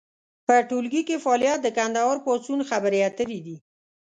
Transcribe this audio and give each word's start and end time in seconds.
په 0.45 0.55
ټولګي 0.69 1.01
کې 1.09 1.23
فعالیت 1.23 1.59
د 1.63 1.67
کندهار 1.77 2.17
پاڅون 2.25 2.59
خبرې 2.69 2.99
اترې 3.07 3.39
دي. 3.45 3.57